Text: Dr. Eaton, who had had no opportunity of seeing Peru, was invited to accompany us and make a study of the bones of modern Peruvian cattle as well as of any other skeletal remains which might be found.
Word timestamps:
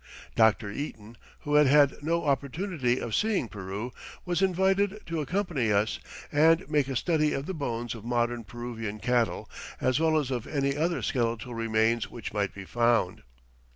Dr. 0.35 0.71
Eaton, 0.71 1.15
who 1.41 1.53
had 1.53 1.67
had 1.67 2.01
no 2.01 2.25
opportunity 2.25 2.99
of 2.99 3.13
seeing 3.13 3.47
Peru, 3.47 3.93
was 4.25 4.41
invited 4.41 4.99
to 5.05 5.21
accompany 5.21 5.71
us 5.71 5.99
and 6.31 6.67
make 6.67 6.87
a 6.87 6.95
study 6.95 7.33
of 7.33 7.45
the 7.45 7.53
bones 7.53 7.93
of 7.93 8.03
modern 8.03 8.43
Peruvian 8.43 8.97
cattle 8.97 9.47
as 9.79 9.99
well 9.99 10.17
as 10.17 10.31
of 10.31 10.47
any 10.47 10.75
other 10.75 11.03
skeletal 11.03 11.53
remains 11.53 12.09
which 12.09 12.33
might 12.33 12.51
be 12.51 12.65
found. 12.65 13.21